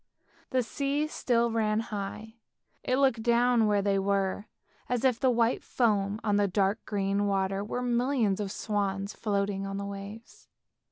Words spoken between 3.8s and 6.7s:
they were as if the white foam on the